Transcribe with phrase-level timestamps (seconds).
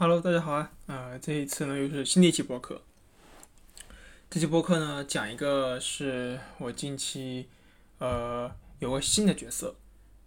[0.00, 0.70] Hello，大家好啊！
[0.86, 2.80] 呃，这一次呢又是新的一期播客。
[4.30, 7.48] 这期播客呢讲一个是我近期
[7.98, 8.48] 呃
[8.78, 9.74] 有个新的角色，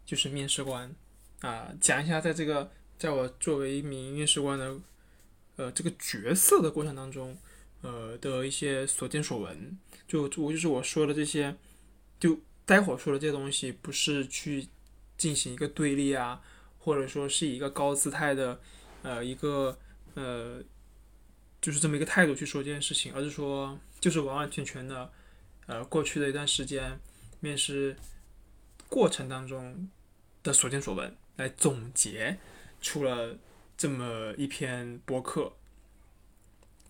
[0.05, 0.93] 就是面试官
[1.39, 4.75] 啊、讲一下在这个在我作为一名面试官的
[5.55, 7.37] 呃这个角色的过程当中，
[7.79, 9.79] 呃的一些所见所闻。
[10.05, 11.55] 就我就是我说的这些，
[12.19, 14.67] 就待会儿说的这些东西，不是去
[15.17, 16.41] 进行一个对立啊，
[16.77, 18.59] 或者说是一个高姿态的。
[19.03, 19.77] 呃，一个
[20.13, 20.63] 呃，
[21.59, 25.11] 就是这么一个态度去说这件事情，而是说，就是完完全全的，
[25.65, 26.99] 呃，过去的一段时间
[27.39, 27.97] 面试
[28.87, 29.89] 过程当中
[30.43, 32.37] 的所见所闻来总结
[32.79, 33.37] 出了
[33.75, 35.53] 这么一篇博客，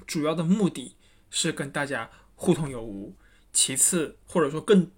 [0.05, 0.95] 主要的目的
[1.29, 3.15] 是跟大家互通有无，
[3.53, 4.91] 其次或者说更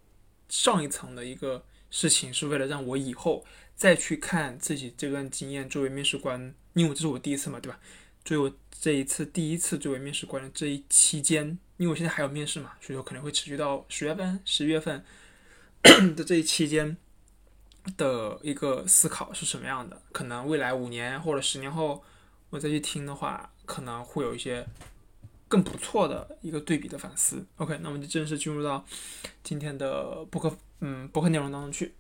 [0.49, 6.55] 上一层的一个事情，是为了让我以后再去看自己这段经验作为面试官。
[6.73, 7.79] 因为这是我第一次嘛，对吧？
[8.25, 15.03] 作为我这一次第一次作为面试官的这一期间，因为我现在还有面试嘛，所以说可能会持续到十月份、十一月份
[16.15, 16.95] 的这一期间
[17.97, 20.01] 的一个思考是什么样的？
[20.11, 22.03] 可能未来五年或者十年后
[22.49, 24.65] 我再去听的话，可能会有一些
[25.49, 27.45] 更不错的一个对比的反思。
[27.57, 28.85] OK，那我们就正式进入到
[29.43, 31.93] 今天的播客，嗯，播客内容当中去。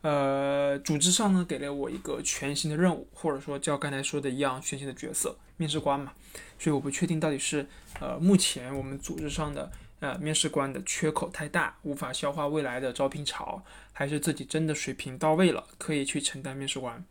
[0.00, 6.12] 呃，组织上呢给了我一个全新的任务，或者说叫刚才说的一样全新的角色，面试官嘛。
[6.56, 7.66] 所以我不确定到底是
[8.00, 13.60] 呃目前我们组织上的呃面试官的缺口太大，无法消化未来的招聘潮，
[13.92, 17.04] 还是自己真的水平到位了，可以去承担面试官。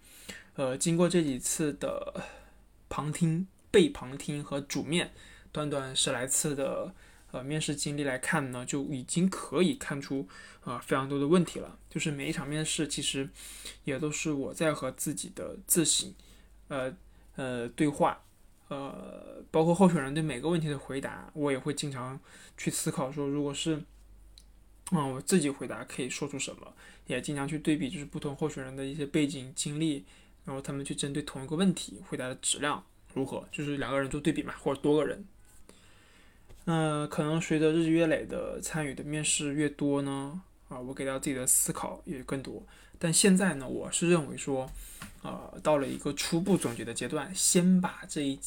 [0.56, 2.24] 呃，经过这几次的
[2.88, 5.12] 旁听、被旁听和主面，
[5.52, 6.94] 短短十来次的。
[7.32, 10.28] 呃，面试经历来看呢，就已经可以看出
[10.62, 11.78] 啊非常多的问题了。
[11.90, 13.30] 就是每一场面试，其实
[13.84, 16.14] 也都是我在和自己的自省，
[16.70, 16.96] 呃
[17.36, 18.24] 呃对话，
[18.70, 22.18] 呃，包括候选人对每个问题的回答，我也会经常
[22.58, 23.82] 去思考说，如果是
[24.92, 26.74] 嗯我自己回答可以说出什么，
[27.08, 30.06] 也经常去对比，就是不同候选人的一些背景经历，
[30.46, 32.82] 然后他们去针对同一个问题回答的质量
[33.14, 35.26] 如何，就是两个人做对比嘛，或者多个人。
[36.70, 42.62] 那可能随着日积月累的参与的面试越多呢，啊，我给到自己的思考也更多。
[43.00, 44.70] 但现在呢，我是认为说，
[45.22, 48.38] 呃，到了一个初步总结的阶段，先把这一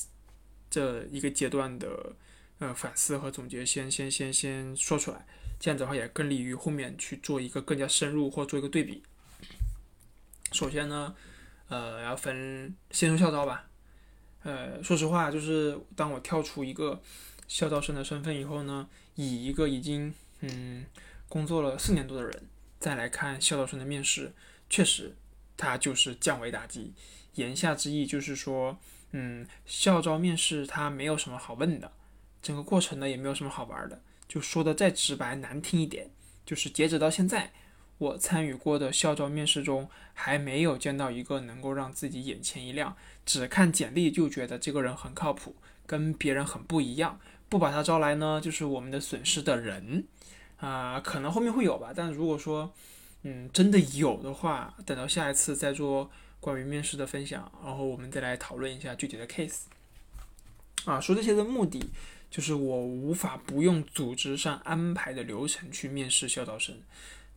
[0.69, 2.14] 这一个阶段的
[2.59, 5.25] 呃反思和总结先先先先说出来，
[5.59, 9.03] 这样子的话也更利于后面去做一个更加深入或做一个对比。
[10.53, 11.14] 首先呢，
[11.70, 13.64] 呃，要分先说校招吧。
[14.42, 17.00] 呃，说实话，就是当我跳出一个。
[17.50, 20.87] 校招生的身份以后呢，以一个已经嗯
[21.28, 22.44] 工作了四年多的人
[22.78, 24.33] 再来看校招生的面试，
[24.69, 25.16] 确实
[25.56, 26.93] 他就是降维打击。
[27.34, 28.78] 言下之意就是说，
[29.10, 31.91] 嗯，校招面试他没有什么好问的，
[32.41, 34.00] 整个过程呢也没有什么好玩的。
[34.28, 36.09] 就说的再直白难听一点，
[36.47, 37.53] 就是截止到现在，
[37.99, 42.97] 我参与过的校招面试中，还没有见到一个能够让自己眼前一亮，
[43.27, 47.19] 只看简历就觉得这个人很靠谱，跟别人很不一样。
[47.50, 50.06] 不把他招来呢，就是我们的损失的人，
[50.59, 51.93] 啊，可能后面会有吧。
[51.94, 52.72] 但如果说，
[53.25, 56.09] 嗯，真的有的话，等到下一次再做
[56.39, 59.62] 关于面试的分享，然后我们再来讨论一下具体的 case。
[60.84, 61.84] 啊，说这些的目的，
[62.31, 66.75] 就是我无法不用组织上安排的流程去面试校招生。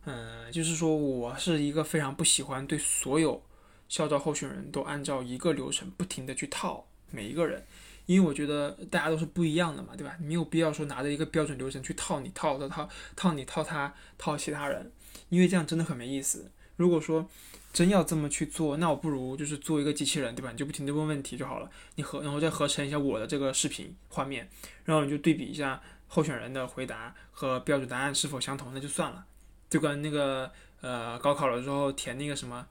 [0.04, 3.42] 嗯，就是说我是一个非常不喜欢对所有
[3.88, 7.66] 校招候选人都按照一个流程不停的去套每一个人。
[8.06, 10.14] 因为我觉得大家都是不一样的嘛，对吧？
[10.20, 14.92] 没有必要说拿着一个标准流程去套你套的套套你套他套其他人，
[15.30, 16.50] 因为这样真的很没意思。
[16.76, 17.26] 如果说
[17.72, 20.52] 真要这么去做，那我不如就是做一个机器人，对吧？
[20.52, 24.48] 你就不停地问问题就好了，你合然后再合成一下我的这个视频画面，
[24.84, 29.24] 然后你就对比一下候选人的回答和标准答案是否相同，那就算了，
[29.70, 30.50] 就跟那个
[30.82, 32.66] 呃高考了之后填那个什么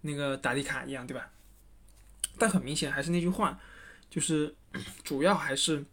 [0.00, 1.30] 那个答题卡一样，对吧？
[2.38, 3.60] 但很明显还是那句话。
[4.10, 4.54] 就是
[5.04, 5.84] 主要还是，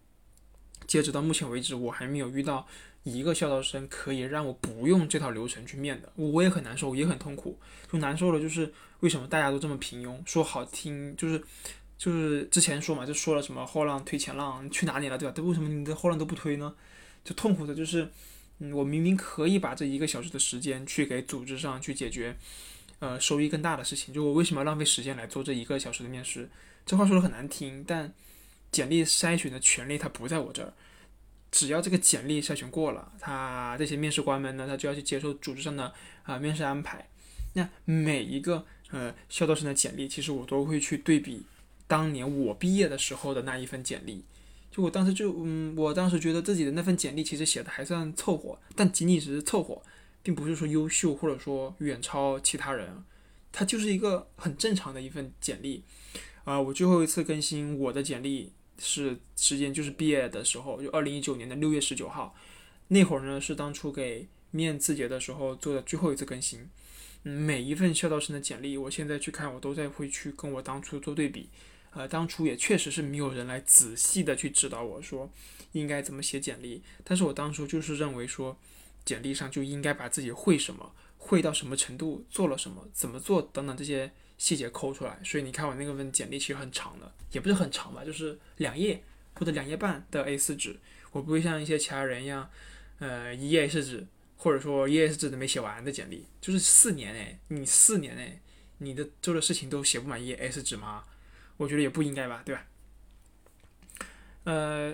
[0.88, 2.68] 截止到目前为止，我还没有遇到
[3.04, 7.60] 一个校招生可以让我不用这套流程去面的，我也很难受，也很痛苦。
[7.92, 10.19] 就难受了，就是为什么大家都这么平庸？
[10.25, 11.42] 说好听就是
[11.98, 15.33] 就是之前说嘛，就说了什么后浪推前浪，去哪里了，对吧？
[15.36, 16.75] 但为什么你的后浪都不推呢？
[17.24, 18.12] 就痛苦的就是，
[18.60, 22.36] 嗯，我明明可以把这一个小时的时间去给组织上去解决，
[23.00, 26.50] 呃，收益更大的事情，就我为什么要浪费时间来做这一个小时的面试？
[26.86, 28.13] 这话说的很难听，但
[28.75, 30.74] 简历筛选的权利它不在我这儿。
[31.50, 35.94] 只要这个简历筛选过了，他这些面试官们呢，他就要去接受组织上的
[36.24, 37.07] 啊面试安排。
[37.54, 41.44] 那每一个呃校招生的简历，其实我都会去对比
[41.88, 44.25] 当年我毕业的时候的那一份简历。
[44.69, 49.81] 就我当时就嗯，我当时觉得自己的那份简历其实写的还算凑合，但仅仅只是凑合，
[50.22, 53.01] 并不是说优秀或者说远超其他人，
[53.54, 55.86] 它就是一个很正常的一份简历。
[56.44, 62.36] 啊，我最后一次更新我的简历是时间就是毕业的时候，就二零一九年的六月十九号，
[62.89, 66.68] 那会儿呢是当初给面字节的时候做的最后一次更新。
[67.24, 71.50] 嗯，每一份校招生的简历，我现在去看，我都在会去跟我当初做对比。
[71.92, 75.31] 呃，当初也确实是没有人来仔细的去指导我说
[75.72, 78.60] 应该怎么写简历，但是我当初就是认为说，
[79.06, 85.19] 简历上就应该把自己会什么，会到什么程度，做了什么，怎么做等等这些细节抠出来。
[85.23, 89.03] 所以你看我那个份简历其实很长的，也不是很长吧，就是两页
[89.33, 90.77] 或者两页半的 A4 纸。
[91.11, 92.49] 我不会像一些其他人一样，
[92.99, 94.05] 呃，一页 A4 纸，
[94.35, 98.39] 或者说一页 A4 纸都没写完的简历，就是四年哎，你四年哎，
[98.79, 101.03] 你的做的事情都写不满一页 A4 纸吗？
[101.57, 102.67] 我觉得也不应该吧，对吧？
[104.43, 104.93] 呃，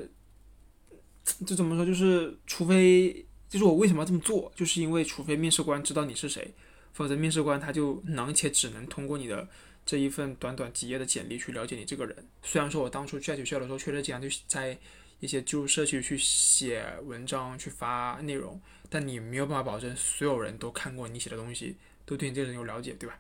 [1.46, 1.84] 这怎么说？
[1.84, 4.52] 就是除非，就是我为什么要这么做？
[4.56, 6.54] 就是因为除非面试官知道你是谁，
[7.02, 9.48] 否则面试官他就能且只能通过你的
[9.84, 12.16] 这一份短短几页的简历去了解你这个人。
[12.44, 14.78] 虽然说我当初在学校的时候确实经常就在
[15.20, 21.76] 一些就社区去写文章、去发内容，但你没有办法保证所有人都看过你写的东西，
[22.06, 23.20] 都对你这个人有了解，对吧？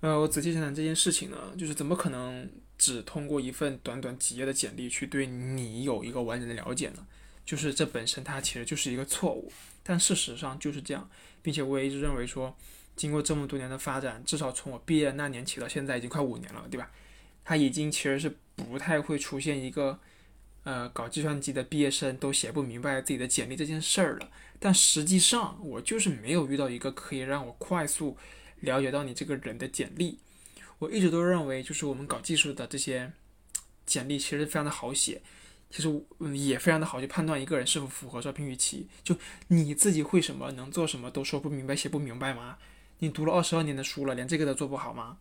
[0.00, 7.06] 呃，我仔细想想这件事情呢，就是怎么可能只通过一份短短几页的简历去对你有一个完整的了解呢？
[7.44, 9.52] 就是这本身它其实就是一个错误，
[9.82, 11.08] 但事实上就是这样，
[11.42, 12.56] 并且我也一直认为说，
[12.96, 16.90] 经过这么多年的发展，至少从我毕业那年起到现在已经快五年了，对吧？
[17.44, 19.98] 它已经其实是不太会出现一个，
[20.64, 24.30] 呃，搞计算机的毕业生都写不明白自己的简历这件事儿了。
[24.58, 28.16] 但实际上，我就是没有遇到一个可以让我快速。
[28.60, 30.20] 了解到你这个人的简历，
[30.78, 33.10] 我一直都认为，就是我们搞技术的这些
[33.84, 35.20] 简历其实非常的好写，
[35.72, 35.88] 其实
[36.36, 38.86] 也非常的好去判断一个人是否符合招聘预期。
[39.02, 39.16] 就
[39.48, 42.58] 你自己会什么，能做什么，都说不明白，写不明白吗？
[42.98, 45.16] 你读了二十二年的书了，连这个都做不好吗？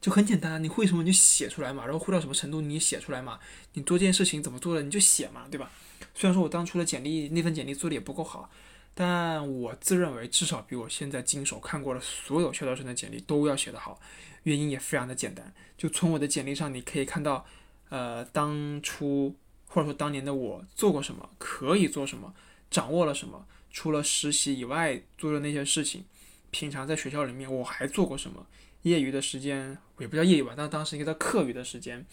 [0.00, 3.40] 就很简单，你会什么你就写出来嘛，然后会到什么程度你写出来嘛，
[3.74, 5.70] 你做这件事情怎么做的你就写嘛，对吧？
[6.14, 8.48] 虽然说我当初的简历那份简历做的也不够好。
[8.92, 13.98] 但我自认为至少比我现在经手看过了所有校招生的简历都要写得好，
[14.42, 17.46] 原因也非常的简单，就从我的简历上你可以看到，
[17.88, 19.36] 呃，当初
[19.72, 22.34] 或者说当年的我做过什么，可以做什么，
[22.70, 26.04] 掌握了什么，除了实习以外做的那些事情，
[26.50, 28.44] 平常在学校里面我还做过什么，
[28.82, 32.04] 业余的时间也不叫业余吧，但当时应该叫课余的时间，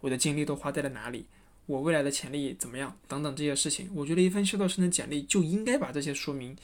[0.00, 1.26] 我的精力都花在了哪里？
[1.66, 2.98] 我未来的潜力怎么样？
[3.06, 6.56] 等等这些事情，我觉得一份校招生的简历就应该把这些说明，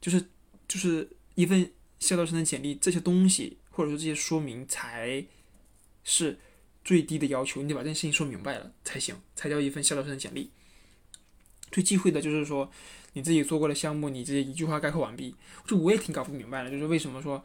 [0.00, 0.20] 就是
[0.66, 5.24] 就是一份校招生的简历这些东西，或者说这些说明才
[6.04, 6.38] 是
[6.86, 10.50] 最低的要求，你得把这件事情说明白了才行，才叫一份校招生的简历。
[11.70, 12.70] 最忌讳的就是说
[13.12, 15.34] 你自己做过的项目，你直接一句话概括完毕，
[15.66, 17.44] 就我也挺搞不明白的，就是为什么说，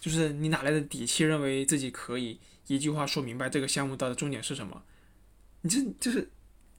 [0.00, 4.82] 就是你哪来的底气认为自己可以一句话说明白这个项目到的重点是什么？
[5.62, 6.30] 你这就是。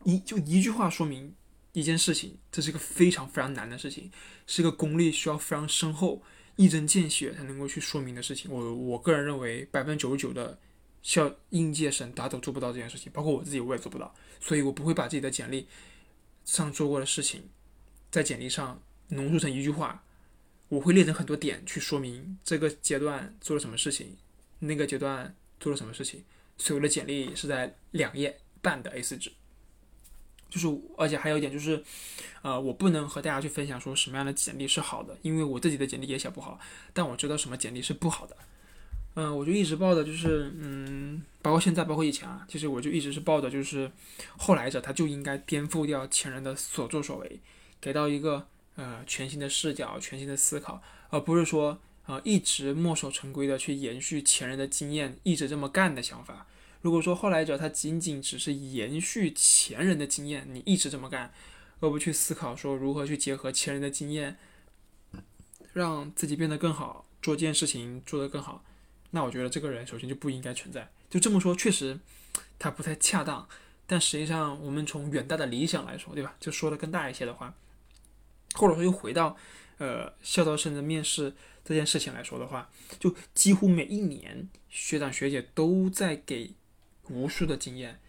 [0.05, 1.33] 一就一句话说明
[1.71, 4.11] 一件事情，这是一个非常非常难的事情，
[4.45, 6.21] 是一个功力需要非常深厚、
[6.57, 8.51] 一针见血才能够去说明的事情。
[8.51, 10.59] 我我个人认为，百分之九十九的
[11.03, 15.67] 校应届生大家都做不到这件事情，包括我自己我也做不到，所以我不会把自己的简历
[16.45, 17.43] 上做过的事情，
[18.09, 20.03] 在简历上浓缩成一句话，
[20.69, 24.15] 我会列成很多点去说明这个阶段做了什么事情，
[24.59, 26.23] 那个阶段做了什么事情。
[26.57, 29.31] 所以我的简历是在两页半的 A4 纸。
[30.49, 31.83] 就是，而且还有一点就是，
[32.43, 36.59] 呃，我不能和大家去分享说什么样的简历是好的，因为我自己的简历也写不好，
[36.93, 38.37] 但我知道什么简历是不好的。
[39.15, 43.91] 嗯，我就一直抱的就是，嗯，包括现在，包括以前啊，其实我就一直是抱的，就是
[44.37, 47.39] 后来者他就应该颠覆掉前人的所作所为，
[47.79, 56.47] 给到一个呃全新的视角、全新的思考，而不是说呃一直墨守成规的去延续前人的经验，一直这么干的想法。
[56.81, 61.31] 如果说后来者他仅仅只是延续前人的经验，你一直这么干，
[61.79, 64.37] 而不去思考说如何去结合前人的经验，
[65.71, 68.65] 让自己变得更好，做件事情做得更好，
[69.13, 70.89] 那我觉得这个人首先就不应该存在。
[71.09, 71.97] 就这么说，确实
[72.59, 73.47] 他不太恰当，
[73.87, 76.35] 但实际上我们从远大的理想来说，对吧？
[76.39, 77.53] 就说的更大一些的话，
[78.55, 79.37] 或者说又回到
[79.77, 86.53] 呃校招生的面试这件事情来说的话，就几乎每一年学长学姐都在给。
[87.09, 87.99] 无数的经验，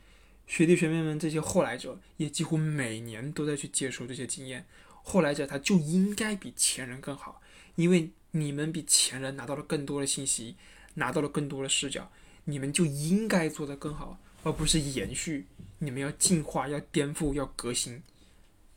[0.46, 4.66] 学弟学妹们这些后来者也几乎每年都在去接受这些经验。
[5.02, 7.42] 后来者他就应该比前人更好，
[7.74, 10.54] 因为你们比前人拿到了更多的信息，
[10.94, 12.10] 拿到了更多的视角，
[12.44, 15.46] 你们就应该做得更好，而不是延续。
[15.78, 18.02] 你们要进化，要颠覆，要革新。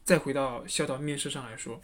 [0.03, 1.81] 再回到校招面试上来说，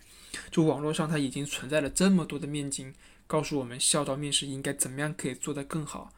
[0.49, 2.93] 就网络上它已经存在了这么多的面经，
[3.27, 6.13] 告诉我们校招面试应该怎么样可以做得更好，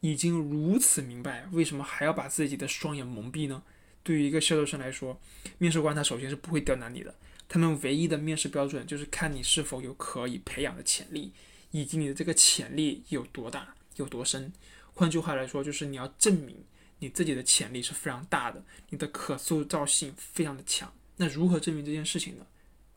[0.00, 3.62] 已经如此明白，为什么还要把自己的双眼蒙蔽呢？
[4.02, 5.20] 对于一个校招生来说，
[5.58, 7.14] 面试官他首先是不会刁难你的，
[7.48, 11.32] 他们唯一的面试标准就是看你是否有可以培养的潜力，
[11.72, 14.52] 以及你的这个潜力有多大、有多深。
[14.94, 16.56] 换句话来说，就是你要证明
[17.00, 20.92] 你自己的潜力是非常大的，你的可塑造性非常的强。
[21.16, 22.46] 那如何证明这件事情呢？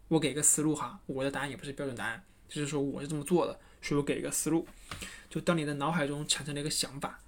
[0.08, 4.68] 我给个思路哈，我的答案也不是标准答案，就是说我是这么做的，所以我给一个思路。
[5.30, 7.20] 就当你的脑海中产生了一个想法，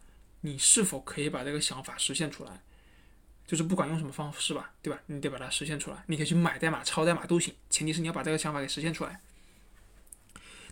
[0.41, 2.61] 你是否可以把这个想法实现出来？
[3.47, 5.01] 就是不管用什么方式吧，对吧？
[5.05, 6.03] 你得把它实现出来。
[6.07, 9.21] 你可以去买代码、抄代码都行，前提是你要把这个想法给实现出来。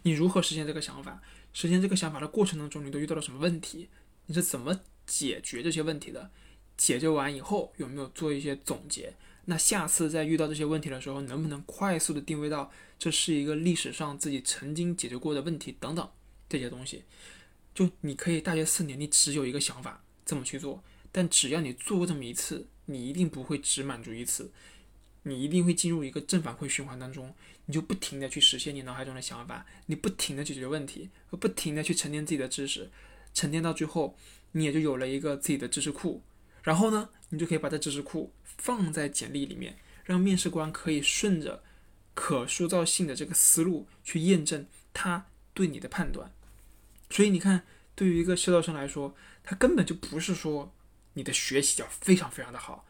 [0.05, 1.19] 你如何实现这个想法？
[1.51, 3.89] 实现这个想法的过程当中，你都遇到了什么问题？
[4.27, 6.29] 你是怎么解决这些问题的？
[6.77, 9.15] 解决完以后有没有做一些总结？
[9.45, 16.07] 那下次再遇到这些问题的时候，能不能快速的定位到这是一个历史上自己曾经解决过的问题等等
[16.47, 17.03] 这些东西？
[17.73, 24.51] 就你可以大学四年，你只有一个想法这么去做，但只要你做过这么一次，你一定不会只满足一次，
[25.23, 27.33] 你一定会进入一个正反馈循环当中，
[27.65, 32.89] 你就不停的去实现你脑海中的想法，你不停的解决问题，不停的去沉淀自己的知识，
[33.33, 34.17] 沉淀到最后，
[34.51, 36.23] 你也就有了一个自己的知识库，
[36.63, 38.33] 然后呢，你就可以把这知识库。
[38.57, 41.61] 放在简历里面，让面试官可以顺着
[42.13, 46.31] 可塑造性的这个思路去验证他对你的判断。
[47.09, 50.73] 所以你看，对于一个校招生来说，他根本就不是说
[51.15, 52.87] 你的学习要非常非常的好，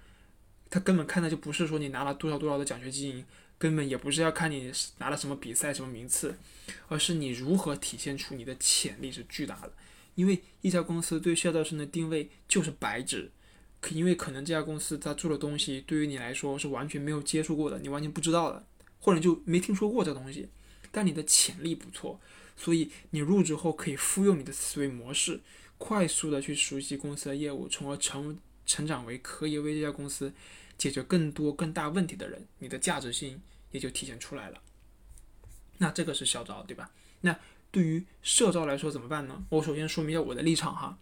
[0.76, 3.24] 他根本看的就不是说你拿了多少多少的奖学金，
[3.58, 6.38] 根本也不是要看你拿了什么比赛什么名次，
[6.90, 9.72] 而是你如何体现出你的潜力是巨大的。
[10.16, 13.32] 因为一家公司对校招生的定位就是白纸。
[13.80, 18.62] 可因为可能这家公司他做的东西对于你来说是完全没有接触过的，你完全不知道的，
[19.00, 20.50] 或者就没听说过这东西。
[20.92, 22.20] 但你的潜力不错，
[22.58, 25.40] 所以你入职后可以复用你的思维模式，
[25.78, 30.34] 快速的去熟悉公司的业务，从而成成长为可以为这家公司
[30.78, 33.42] 解决更多更大问题的人，你的价值性
[33.72, 34.62] 也就体现出来了。
[35.78, 36.92] 那这个是校招，对吧？
[37.22, 37.40] 那
[37.72, 39.46] 对于社招来说怎么办呢？
[39.50, 40.98] 我首先说明一下我的立场哈，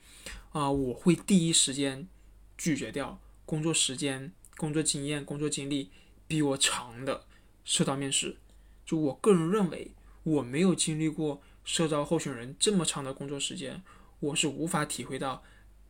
[0.51, 2.07] 啊，我会第一时间。
[2.55, 5.89] 拒绝掉工作时间、工作经验、工作经历
[6.27, 7.25] 比我长的
[7.65, 8.37] 社招面试。
[8.85, 13.81] 就我个人认为，我没有经历过社招候选人这么长的工作时间，
[14.19, 15.43] 我是无法体会到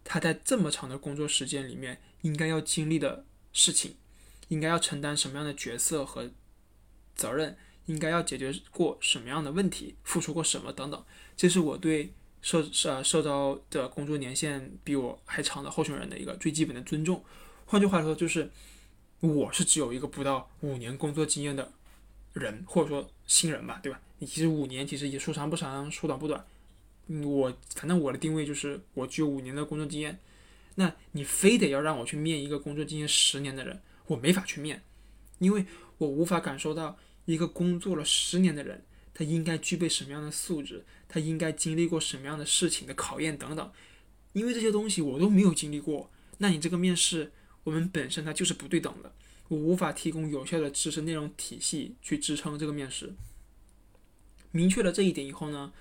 [0.05, 3.95] 他在这么长的工作时间里面应该要经历的事情，
[4.49, 6.29] 应该要承担什么样的角色和
[7.15, 7.55] 责任，
[7.85, 11.01] 应该要解决过什么样的问题，付出过什么等等。
[11.37, 12.11] 这是我对。
[12.43, 17.23] 社社社招的工作年限比我还长的候选人的一个最基本的尊重，
[17.65, 18.51] 换句话说就是，
[19.21, 21.71] 我是只有一个不到五年工作经验的
[22.33, 24.01] 人，或者说新人吧，对吧？
[24.19, 26.45] 你其实五年其实也说长不长，说短不短。
[27.23, 30.19] 我反正我的定位就是我只有五年的工作经验，
[30.75, 34.83] 那你非得要让我去面一个工作经验十年的人，我没法去面，
[35.39, 35.65] 因为
[35.97, 38.83] 我无法感受到一个工作了十年的人。
[39.15, 40.83] 他应该具备什么样的素质？
[41.07, 43.71] 他应该经历过什么样的事情的考验等等？
[44.31, 47.31] 因为这些东西我都没有经历过，那你这个面试，
[47.63, 49.13] 我们本身它就是不对等的，
[49.49, 53.13] 我无法提供有效的知识内容体系去支撑这个面试。
[54.49, 55.71] 明确了这一点以后呢，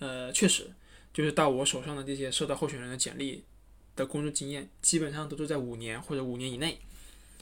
[0.00, 0.72] 呃，确实
[1.12, 3.44] 就是到我手上的这些受到候选人的简历
[3.96, 6.78] 的工作经验，基本上都是在五年或者五年以内。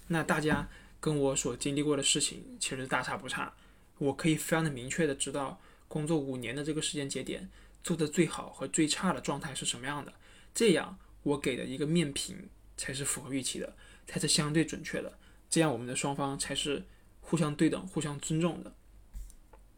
[0.08, 0.68] 那大家
[1.00, 3.52] 跟我所经历过的事情其实大差不差。
[3.98, 7.48] 我可以非常的明确的知道工作五年的这个时间节点
[7.82, 10.12] 做的最好和最差的状态是什么样的，
[10.54, 13.76] 这样我给的一个面评才是符合预期的，
[14.06, 15.18] 才是相对准确的，
[15.50, 16.84] 这样我们的双方才是
[17.20, 18.72] 互相对等、互相尊重的。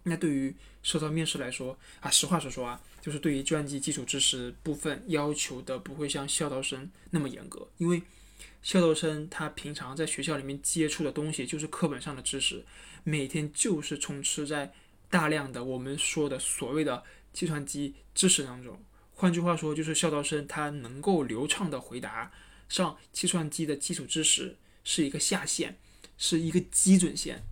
[0.02, 8.02] 那对于社招面试来说啊，实话实说啊，就是对于计算机基础知识部分要求的不会像校招生那么严格，因为
[8.62, 12.64] 校招生他平常在学校里面接触的东西就是课本上的知识。
[13.02, 14.72] 每天就是充斥在
[15.08, 17.02] 大量的我们说的所谓的
[17.32, 18.78] 计算机知识当中。
[19.14, 22.30] 换句话说，就是校招生他能够流畅的回答
[22.68, 25.78] 上计算机的基础知识是一个下限，
[26.18, 27.42] 是一个基准线。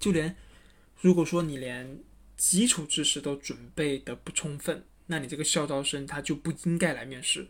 [0.00, 0.36] 就连
[1.02, 1.98] 如果说你连
[2.36, 7.48] 基础知识都准备的不充分，那你这个校招生他就不应该来面试。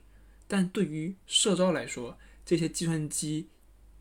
[0.49, 3.51] 但对于社招来说，这些计算机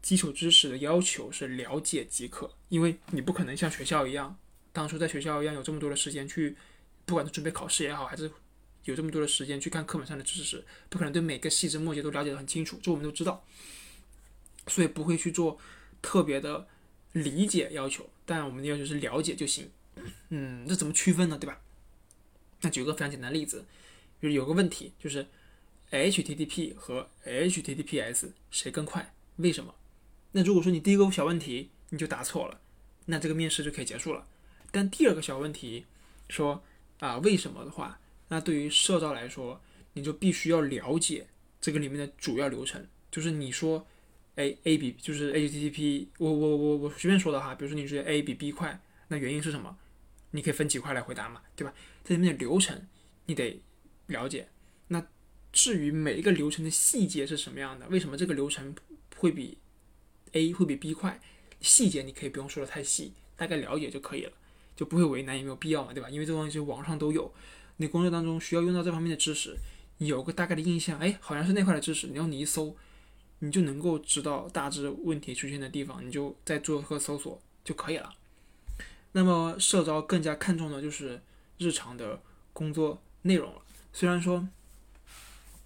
[0.02, 4.40] 基础知识的要求是了解即可，因为你不可能像学校一样，
[4.72, 6.56] 当初在学校一样有这么多的时间去，
[7.06, 8.32] 不管是准备考试也好，还是
[8.86, 13.46] 有这么多的时间去看课本上的知识，不可能对每个细枝末节都了解的很清楚，这我们都知道，
[14.68, 15.60] 所以不会去做
[16.02, 16.66] 特别的
[17.12, 19.70] 理解要求，但我们的要求是了解就行。
[20.30, 21.38] 嗯，这怎么区分呢？
[21.38, 21.60] 对吧？
[22.62, 23.66] 那举个非常简单的例子，
[24.22, 25.28] 就是有个问题，就是
[25.92, 29.14] HTTP 和 HTTPS 谁更快？
[29.36, 29.76] 为什么？
[30.32, 32.62] 那如果说你第一个小问题你就答错了，
[33.08, 34.26] 那这个面试就可以结束了。
[34.72, 35.86] 但第二个小问题
[36.30, 36.64] 说
[37.00, 39.60] 啊为什么的话，那对于社招来说，
[39.92, 41.28] 你就必须要了解
[41.60, 42.88] 这个里面的主要流程。
[43.12, 43.86] 就是你说，
[44.36, 49.78] A A 比就是 HTTP，我我我我随便说的哈，比如说你觉得 A 比 B 快，那原因是什么？
[50.32, 51.74] 你可以分几块来回答嘛，对吧？
[52.04, 52.88] 这里面的流程
[53.26, 53.62] 你得
[54.08, 54.48] 了解。
[54.88, 55.06] 那
[55.52, 58.74] 至于每一个流程的细节是什么样的，为什么这个流程
[59.18, 59.58] 会比
[60.32, 61.20] A 会比 B 快？
[61.60, 64.32] 细节你可以不用说的太细，大概了解就可以了，
[64.76, 66.10] 就不会为难，也没有必要嘛，对吧？
[66.10, 67.32] 因为这东西网上都有，
[67.78, 69.58] 你工作当中需要用到这方面的知识，
[69.98, 72.76] 有个大概的印象，哎，好像是那块的知识，然后你一搜，
[73.42, 78.12] 你就能够知道大致问题出现的地方，你就再做个搜索就可以了。
[79.12, 81.22] 那么社招更加看重的就是
[81.58, 82.22] 日常的
[82.54, 84.48] 工作内容了，虽然说，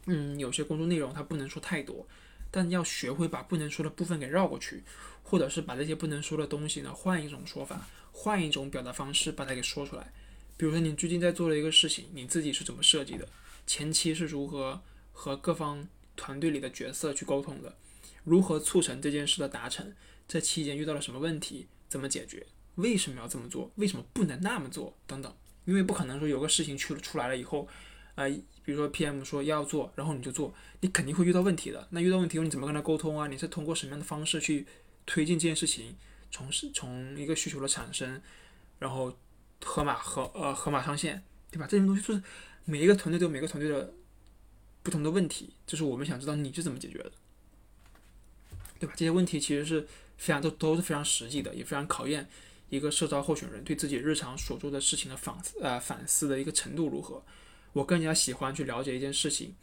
[0.08, 2.08] 嗯，有些工作内容它不能说太多。
[2.52, 4.82] 但要学会把不能说的部分给绕过去，
[5.24, 10.14] 或者是把这些不能说的东西呢，换一种说法，换一种表达方式把它给说出来。
[10.56, 13.28] 比如说你最近在做的一个事情，你自己是怎么设计的？
[13.68, 17.76] 前期是如何和各方团队里的角色去沟通的？
[18.24, 19.94] 如何促成这件事的达成？
[20.28, 21.68] 这期间遇到了什么问题？
[21.88, 22.46] 怎么解决？
[22.76, 23.72] 为什么要这么做？
[23.76, 24.98] 为什么不能那么做？
[25.06, 25.36] 等等。
[25.66, 27.68] 因为不可能说有个事情去了出来了以后。
[28.16, 28.26] 啊，
[28.64, 31.86] 比如说 PM 说要做，然后你就做，你肯定会遇到问题的。
[31.92, 33.28] 那遇到问题后你怎么跟他沟通啊？
[33.28, 34.66] 你是通过什么样的方式去
[35.06, 35.98] 推进这件事情？
[36.32, 38.22] 从是从一个需求的产生，
[38.80, 39.14] 然后
[39.66, 41.68] 河马河呃河马上线，对吧？
[41.68, 42.24] 这些东西就是
[42.64, 43.94] 每一个团队都有每个团队的
[44.86, 47.12] 不同的问题，就是我们想知道你是怎么解决的，
[48.80, 48.94] 对吧？
[48.96, 52.30] 这些问题其实是非常都都是非常实际的，也非常考验
[52.70, 57.24] 一个社招候选人对自己日常所做的事情的反思呃反思的一个程度如何。
[57.74, 59.56] 我更加喜欢去了解一件事情，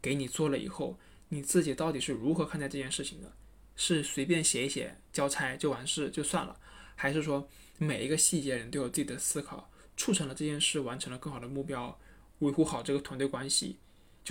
[0.00, 0.96] 给你做了以后，
[1.30, 3.32] 你自己到底是如何看待这件事情的？
[3.74, 6.56] 是随便写一写交差就完事就算了，
[6.94, 11.98] 还是说每一个细节人都有自己的思考，促成了这件事完成了更好的目标，
[12.38, 13.76] 维护好这个团队关系？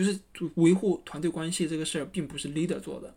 [0.04, 0.20] 就是
[0.56, 3.16] 维护团队关系这个事儿，并不是 leader 做的，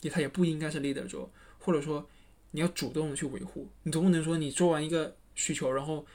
[0.00, 2.08] 也他也不应该是 leader 做，或者说
[2.52, 6.06] 你要主动的去维护，你总不能说你做完一个需求，然后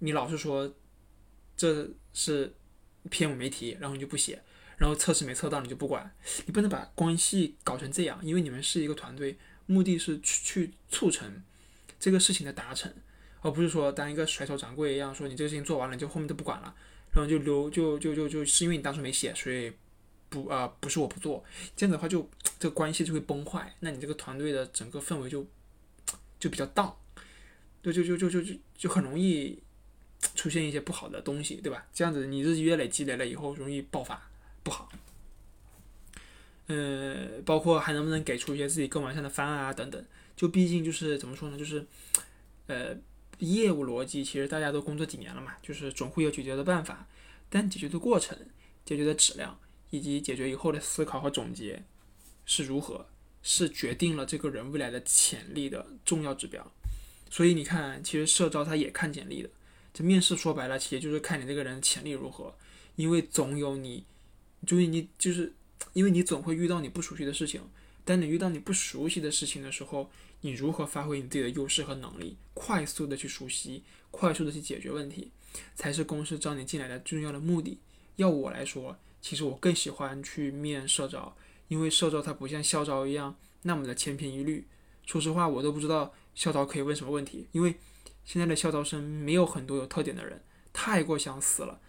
[0.00, 0.74] 你老是说。
[1.56, 2.54] 这是
[3.10, 4.42] PM 没提，然后你就不写，
[4.78, 6.10] 然后测试没测到你就不管，
[6.46, 11.42] 你不能把关系搞成这样，因为你们是一个团队，目的是去去促成
[11.98, 12.90] 这个事情的达成，
[13.42, 16.74] 而不是说当一个甩手掌柜一样，说你这个事情做完了就后面都不管了，
[17.12, 19.72] 然后就留就就就就是因为你当初没写，所以
[20.28, 21.44] 不啊不是我不做，
[21.76, 25.46] 这样的话就这个关系就会崩坏，那你这个团队的整个氛围就
[26.38, 26.96] 就比较荡，
[27.82, 29.58] 就就就就就就就很容易。
[30.34, 31.86] 出现一些不好的东西，对吧？
[31.94, 34.30] 这样子你日积月累积累了以后，容易爆发，
[34.62, 34.86] 不好。
[36.66, 40.04] 呃，包括还能不能给出一些自己更完善的方案啊，等等。
[40.36, 41.56] 就毕竟就是怎么说呢？
[41.56, 41.86] 就是，
[42.66, 42.94] 呃，
[43.40, 47.06] 业务逻辑其实大家都工作几年了嘛，就是总会有解决的办法。
[47.48, 48.38] 但解决的过程、
[48.84, 49.58] 解决的质量
[49.90, 51.82] 以及解决以后的思考和总结
[52.46, 53.06] 是如何，
[53.42, 56.70] 是决定了这个人未来的潜力的重要指标。
[57.28, 59.50] 所以你看，其实社招他也看简历的。
[59.92, 62.54] 这面试说白了，其实就是看你这个人潜力如何，
[62.94, 64.04] 因为总有你，
[64.64, 65.52] 就是你就是，
[65.92, 67.60] 因为你总会遇到你不熟悉的事情。
[68.04, 70.10] 当你遇到你不熟悉的事情的时候，
[70.42, 75.30] 你如何发挥你自己的优势和能力，快速的去熟悉，快速的去解决问题，
[75.74, 77.78] 才是公司招你进来的重要的目的。
[78.16, 81.36] 要我来说，其实我更喜欢去面社招，
[81.68, 84.66] 因为社招它不像校招一样那么的千篇一律。
[85.06, 87.74] 说实话，我都不知道校招可以问什么问题，因为。
[88.22, 90.40] 现在的校招生没有很多有特点的人，
[90.72, 91.80] 太过想死了。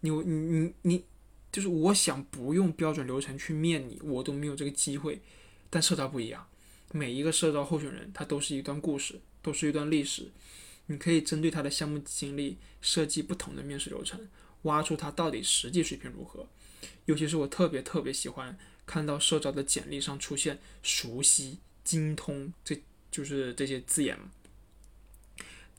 [0.00, 1.04] 你你你你，
[1.52, 5.20] 就是我想不用标准流程去面你，我都没有这个机会。
[5.70, 6.48] 但社招不一样，
[6.92, 10.30] 每一个社招候选人他都是一段故事，都是一段历史。
[10.86, 14.28] 你可以针对他的项目经历设计不同的面试流程，
[14.62, 16.46] 挖出他到底实际水平如何。
[17.06, 24.18] 尤其是我特别特别喜欢看到社招的简历上出现“熟悉”“精通”这就是这些字眼。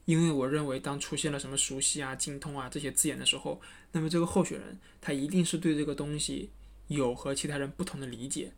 [0.04, 6.50] 因为我认为，当出现了什么熟悉啊、精通啊这些字眼的时候，那么这个候选人他一定是对这个东西
[6.88, 8.54] 有和其他人不同的理解。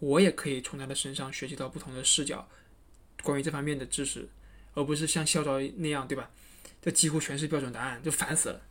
[0.00, 2.48] 我也可以从他的身上学习到不同的视角，
[3.22, 4.28] 关于这方面的知识，
[4.74, 6.30] 而不是像校招那样，对吧？
[6.80, 8.62] 这几乎全是标准答案，就烦死了。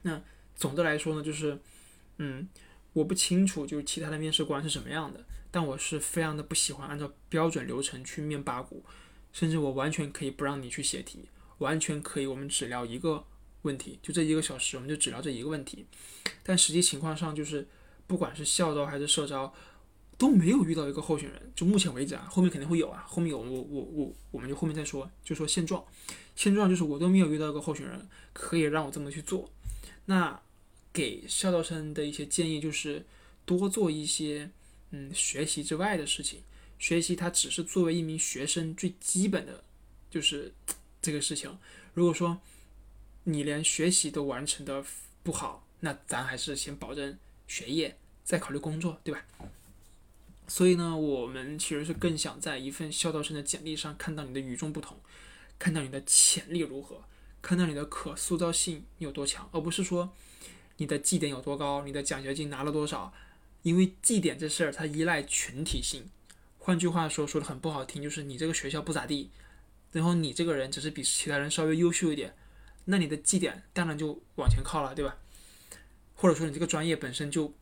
[0.00, 0.22] 那
[0.56, 1.58] 总的来说呢，就是
[2.16, 2.48] 嗯，
[2.94, 8.82] 我不清楚就是其他的面试官是什么样的，但我是非常的不喜欢按照标准流程去面八股，
[9.34, 11.28] 甚至我完全可以不让你去写题，
[11.58, 13.26] 完全可以我们只聊一个
[13.60, 15.84] 问题，就这一个小时我们就只聊这一个问题。
[16.42, 17.68] 但实际情况上就是，
[18.06, 19.52] 不管是校招还是社招。
[20.18, 25.84] 都没有遇到一个候选人，就目前为止啊，后面肯定会有啊，后面有我我我我们就后面再说，就说现状，
[26.36, 29.50] 现状就是我都没有遇到一个候选人可以让我这么去做。
[30.04, 30.40] 那
[30.92, 33.04] 给校招生的一些建议就是
[33.44, 34.50] 多做一些
[34.90, 36.40] 嗯学习之外的事情，
[36.78, 39.64] 学习它只是作为一名学生最基本的
[40.10, 40.52] 就是
[41.00, 41.58] 这个事情。
[41.94, 42.40] 如果说
[43.24, 44.84] 你连学习都完成的
[45.22, 49.24] 不好，那咱还是先保证学业，再考虑工作，对吧？
[50.48, 54.98] 所以呢，我们其实是更想在一份校招生的简历上看到你的与众不同，
[55.58, 57.04] 看到你的潜力如何，
[57.40, 60.12] 看到你的可塑造性有多强，而不是说
[60.76, 63.14] 你的绩点有多高，你的奖学金拿了多少。
[63.62, 66.10] 因为绩点这事儿它依赖群体性，
[66.58, 69.30] 换句话说，说的很不好听，就是你这个学校不咋地，
[69.92, 72.34] 然后你这个人只是比其他人稍微优秀一点，
[72.86, 75.16] 那你的绩点当然就往前靠了，对吧？
[76.14, 77.54] 或者说你这个专业本身就。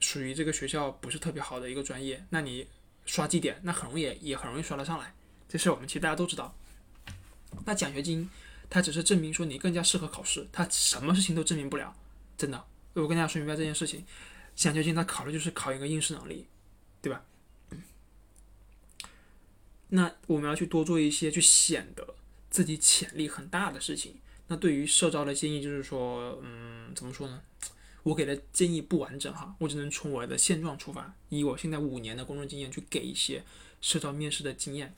[0.00, 2.66] 属于这个学校不是特别好的一个专业，那你
[3.04, 5.14] 刷绩点，那很容易也很容易刷得上来。
[5.48, 6.54] 这事我们其实大家都知道。
[7.64, 8.28] 那奖学金，
[8.68, 11.96] 它只是证明说你更加适合考试，它什么事情都证明不了。
[12.36, 14.04] 真的，我跟大家说明白这件事情。
[14.54, 16.46] 奖学金它考的就是考一个应试能力，
[17.00, 17.24] 对吧？
[19.88, 22.14] 那我们要去多做一些，去显得
[22.50, 24.16] 自己潜力很大的事情。
[24.48, 27.40] 那对于社招的建议就是说，嗯，怎么说呢？
[28.08, 33.44] 我给的建议不完整哈，我只能从我的现状出发，以我现在五年的工作经验去给一些
[33.82, 34.94] 社招面试的经验。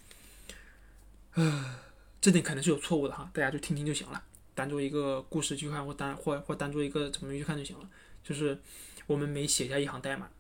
[1.35, 1.81] 呃，
[2.21, 4.23] 这点可能是有错误的哈，大家就听听就行了，
[4.55, 7.91] 当做一个故事去看，或当或或当做一个怎么去看就行了。
[8.23, 8.57] 就是
[9.09, 10.31] 我们每写下一行代码，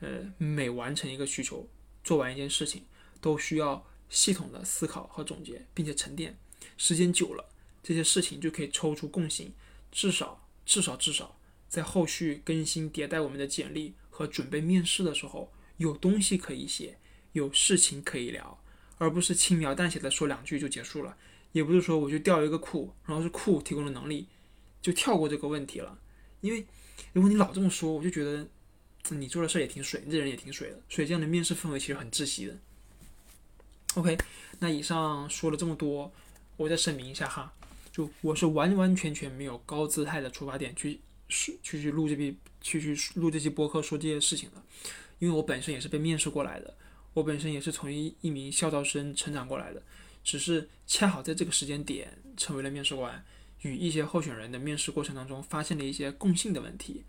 [0.00, 1.68] 呃，每完成一个需求，
[2.02, 2.82] 做完一件事情，
[3.20, 6.36] 都需要系统的思考和总结，并且沉淀。
[6.76, 7.44] 时间久了，
[7.84, 9.52] 这些事情就可以抽出共性，
[9.92, 11.36] 至少至少至少。
[11.70, 16.98] 在后续更新迭代我们的简历和准备面试的时候，有东西可以写，
[17.32, 18.60] 有事情可以聊，
[18.98, 21.16] 而不是轻描淡写的说两句就结束了。
[21.52, 24.26] 也不是说我就调一个库，然后是库提供的能力，
[24.82, 25.96] 就跳过这个问题了。
[26.40, 26.66] 因为
[27.12, 28.46] 如果你老这么说，我就觉得
[29.10, 30.80] 你做的事也挺水，你这人也挺水的。
[30.88, 32.58] 所以这样的面试氛围其实很窒息的。
[33.94, 34.18] OK，
[34.58, 36.12] 那以上说了这么多，
[36.56, 37.52] 我再声明一下哈，
[37.92, 41.00] 就我是完完全全没有高姿态的出发点去。
[41.30, 44.62] 去去录这批，去去录这期播客说这些事情的，
[45.18, 46.76] 因为我本身也是被面试过来的，
[47.14, 49.82] 我本身也是从一一名校招生成长过来的，
[50.22, 53.24] 只是恰好在这个时间点成为了面试官，
[53.62, 57.04] 与一些候选人的面试过程当中发现了一些共性的问题，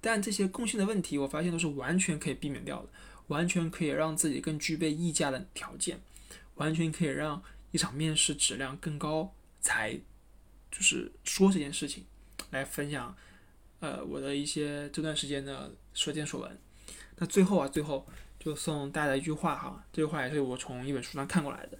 [0.00, 2.88] 但这些共性的问题我发现都是完全可以避免掉的，
[3.28, 6.00] 完全可以让自己更具备溢价的条件，
[6.54, 9.94] 完全可以让一场面试质量更高，才
[10.70, 12.04] 就是说这件事情
[12.50, 13.16] 来分享。
[13.80, 16.58] 呃，我的一些这段时间的所见所闻。
[17.16, 18.06] 那最后啊，最后
[18.38, 21.78] 就送大家一句话哈，这句话也是我从一本书上看过来的。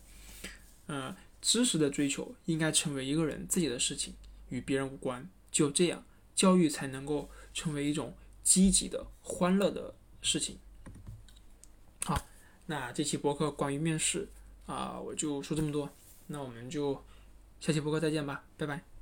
[0.88, 4.14] 嗯，知识的追求应该成为一个人自己的事情，
[4.48, 5.28] 与别人无关。
[5.50, 6.04] 只有这样，
[6.34, 10.58] 教育才能够成为一种积极的、欢乐的事情。
[12.04, 12.26] 好，
[12.66, 14.28] 那这期博客关于面试
[14.66, 15.90] 啊，我就说这么多。
[16.28, 17.04] 那我们就
[17.60, 18.95] 下期博客再见吧，拜拜。